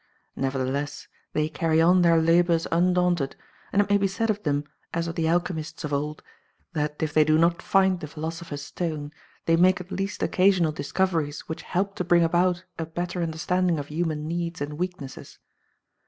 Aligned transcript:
Nevertheless, 0.35 1.07
they 1.33 1.47
carry 1.47 1.79
on 1.79 2.01
their 2.01 2.19
labors 2.19 2.65
undaunted, 2.71 3.35
and 3.71 3.83
it 3.83 3.87
may 3.91 3.99
be 3.99 4.07
said 4.07 4.31
of 4.31 4.41
them, 4.41 4.63
as 4.95 5.07
of 5.07 5.13
the 5.13 5.27
alchemists 5.29 5.83
of 5.83 5.93
old, 5.93 6.23
that 6.73 7.03
if 7.03 7.13
they 7.13 7.23
do 7.23 7.37
not 7.37 7.61
find 7.61 7.99
2S7 7.99 7.99
Digitized 7.99 7.99
by 7.99 7.99
Google 7.99 7.99
28S 7.99 7.99
THE 7.99 7.99
PATE 7.99 7.99
OF 7.99 7.99
FENELLA. 7.99 7.99
the 8.01 8.07
philosopher's 8.07 8.61
stone, 8.63 9.11
they 9.45 9.55
make 9.55 9.79
at 9.81 9.91
least 9.91 10.21
occa 10.21 10.47
sional 10.55 10.73
discoveries 10.75 11.39
which 11.41 11.61
help 11.61 11.95
to 11.97 12.03
bring 12.03 12.23
about 12.23 12.63
a 12.79 12.85
better 12.87 13.21
understanding 13.21 13.77
of 13.77 13.87
human 13.89 14.27
needs 14.27 14.59
and 14.59 14.79
weak 14.79 14.99
nesses. 14.99 15.37